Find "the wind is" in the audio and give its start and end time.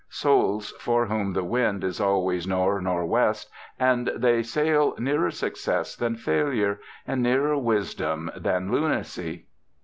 1.33-2.01